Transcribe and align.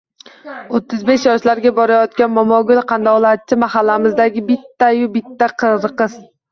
O‘ttiz 0.77 1.03
besh 1.09 1.25
yoshlarga 1.29 1.73
borayotgan 1.81 2.33
Momogul 2.39 2.81
qandolatchi– 2.95 3.61
mahallamizdagi 3.67 4.47
bittayu 4.53 5.13
bitta 5.19 5.57
qariqiz 5.65 6.23